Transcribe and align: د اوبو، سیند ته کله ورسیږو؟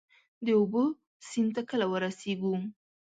د 0.45 0.47
اوبو، 0.59 0.83
سیند 1.29 1.51
ته 1.55 1.61
کله 1.69 1.85
ورسیږو؟ 1.91 2.53